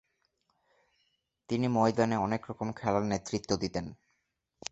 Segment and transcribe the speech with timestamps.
[1.49, 3.85] তিনি ময়দানে অনেকরকম খেলার নেতৃত্ব দিতেন।